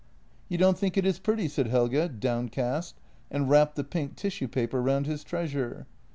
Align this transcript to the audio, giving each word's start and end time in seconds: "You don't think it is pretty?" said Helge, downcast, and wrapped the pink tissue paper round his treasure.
"You 0.49 0.57
don't 0.57 0.79
think 0.79 0.97
it 0.97 1.05
is 1.05 1.19
pretty?" 1.19 1.47
said 1.47 1.67
Helge, 1.67 2.09
downcast, 2.19 2.95
and 3.29 3.47
wrapped 3.51 3.75
the 3.75 3.83
pink 3.83 4.15
tissue 4.15 4.47
paper 4.47 4.81
round 4.81 5.05
his 5.05 5.23
treasure. 5.23 5.85